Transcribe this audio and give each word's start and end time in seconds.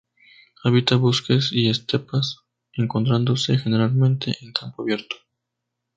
Habita 0.63 0.95
bosques 0.95 1.51
y 1.53 1.69
estepas, 1.69 2.39
encontrándose 2.73 3.59
generalmente 3.59 4.35
en 4.41 4.51
campo 4.51 4.81
abierto. 4.81 5.15